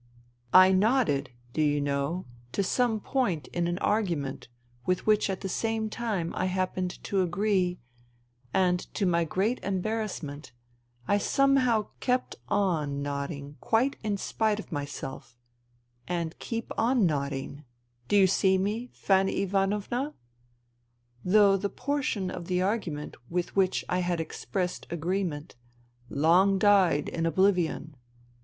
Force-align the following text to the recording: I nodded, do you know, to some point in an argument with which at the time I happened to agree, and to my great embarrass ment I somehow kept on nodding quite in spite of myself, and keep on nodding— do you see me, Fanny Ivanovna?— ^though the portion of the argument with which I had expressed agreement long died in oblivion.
I 0.55 0.71
nodded, 0.71 1.29
do 1.53 1.61
you 1.61 1.79
know, 1.79 2.25
to 2.53 2.63
some 2.63 2.99
point 3.01 3.45
in 3.49 3.67
an 3.67 3.77
argument 3.77 4.47
with 4.83 5.05
which 5.05 5.29
at 5.29 5.41
the 5.41 5.89
time 5.91 6.31
I 6.35 6.45
happened 6.45 7.03
to 7.03 7.21
agree, 7.21 7.77
and 8.51 8.79
to 8.95 9.05
my 9.05 9.25
great 9.25 9.59
embarrass 9.61 10.23
ment 10.23 10.53
I 11.07 11.19
somehow 11.19 11.89
kept 11.99 12.35
on 12.47 13.03
nodding 13.03 13.57
quite 13.61 13.97
in 14.01 14.17
spite 14.17 14.57
of 14.59 14.71
myself, 14.71 15.37
and 16.07 16.39
keep 16.39 16.71
on 16.79 17.05
nodding— 17.05 17.63
do 18.07 18.15
you 18.17 18.25
see 18.25 18.57
me, 18.57 18.89
Fanny 18.95 19.43
Ivanovna?— 19.43 20.15
^though 21.23 21.61
the 21.61 21.69
portion 21.69 22.31
of 22.31 22.47
the 22.47 22.59
argument 22.59 23.17
with 23.29 23.55
which 23.55 23.85
I 23.87 23.99
had 23.99 24.19
expressed 24.19 24.87
agreement 24.89 25.57
long 26.09 26.57
died 26.57 27.07
in 27.07 27.27
oblivion. 27.27 27.95